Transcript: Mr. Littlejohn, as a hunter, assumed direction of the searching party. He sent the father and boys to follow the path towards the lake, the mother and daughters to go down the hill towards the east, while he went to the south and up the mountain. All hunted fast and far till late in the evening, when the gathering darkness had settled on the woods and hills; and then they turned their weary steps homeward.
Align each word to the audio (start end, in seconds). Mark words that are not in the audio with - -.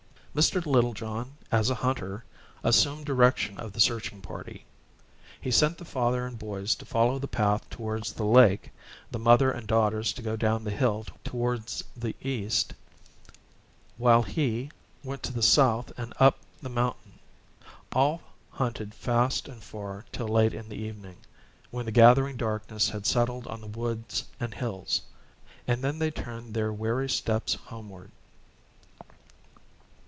Mr. 0.33 0.65
Littlejohn, 0.65 1.29
as 1.51 1.69
a 1.69 1.75
hunter, 1.75 2.23
assumed 2.63 3.05
direction 3.05 3.59
of 3.59 3.73
the 3.73 3.81
searching 3.81 4.21
party. 4.21 4.63
He 5.41 5.51
sent 5.51 5.77
the 5.77 5.83
father 5.83 6.25
and 6.25 6.39
boys 6.39 6.73
to 6.75 6.85
follow 6.85 7.19
the 7.19 7.27
path 7.27 7.69
towards 7.69 8.13
the 8.13 8.23
lake, 8.23 8.69
the 9.11 9.19
mother 9.19 9.51
and 9.51 9.67
daughters 9.67 10.13
to 10.13 10.21
go 10.21 10.37
down 10.37 10.63
the 10.63 10.71
hill 10.71 11.05
towards 11.25 11.83
the 11.97 12.15
east, 12.21 12.73
while 13.97 14.23
he 14.23 14.71
went 15.03 15.21
to 15.23 15.33
the 15.33 15.43
south 15.43 15.91
and 15.99 16.13
up 16.17 16.39
the 16.61 16.69
mountain. 16.69 17.19
All 17.91 18.21
hunted 18.51 18.93
fast 18.95 19.49
and 19.49 19.61
far 19.61 20.05
till 20.13 20.29
late 20.29 20.53
in 20.53 20.69
the 20.69 20.77
evening, 20.77 21.17
when 21.71 21.85
the 21.85 21.91
gathering 21.91 22.37
darkness 22.37 22.87
had 22.87 23.05
settled 23.05 23.47
on 23.47 23.59
the 23.59 23.67
woods 23.67 24.23
and 24.39 24.53
hills; 24.53 25.01
and 25.67 25.81
then 25.83 25.99
they 25.99 26.09
turned 26.09 26.53
their 26.53 26.71
weary 26.71 27.09
steps 27.09 27.55
homeward. 27.55 28.09